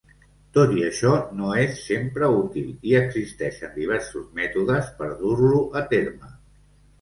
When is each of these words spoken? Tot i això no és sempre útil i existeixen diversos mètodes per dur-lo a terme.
Tot 0.57 0.71
i 0.75 0.85
això 0.85 1.09
no 1.41 1.51
és 1.63 1.75
sempre 1.89 2.29
útil 2.37 2.71
i 2.93 2.95
existeixen 3.01 3.75
diversos 3.75 4.25
mètodes 4.41 4.89
per 5.03 5.11
dur-lo 5.21 5.61
a 5.83 5.85
terme. 5.95 6.33